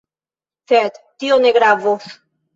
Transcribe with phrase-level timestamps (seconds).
[0.71, 2.11] Sed tio ne gravos.